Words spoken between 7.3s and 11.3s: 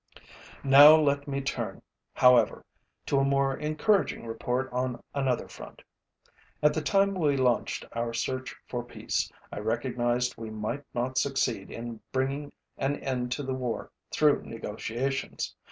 launched our search for peace, I recognized we might not